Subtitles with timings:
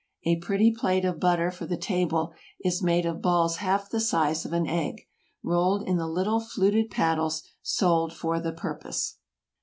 [0.25, 2.33] A pretty plate of butter for the table
[2.65, 5.01] is made of balls half the size of an egg,
[5.43, 9.19] rolled in the little fluted paddles sold for the purpose.